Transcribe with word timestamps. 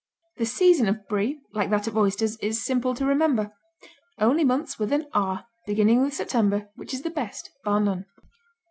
The 0.37 0.47
season 0.47 0.87
of 0.87 1.07
Brie, 1.07 1.39
like 1.53 1.69
that 1.69 1.85
of 1.85 1.95
oysters, 1.95 2.35
is 2.37 2.65
simple 2.65 2.95
to 2.95 3.05
remember: 3.05 3.51
only 4.17 4.43
months 4.43 4.79
with 4.79 4.91
an 4.91 5.05
"R," 5.13 5.45
beginning 5.67 6.01
with 6.01 6.15
September, 6.15 6.69
which 6.73 6.91
is 6.91 7.03
the 7.03 7.11
best, 7.11 7.51
bar 7.63 7.79
none. 7.79 8.05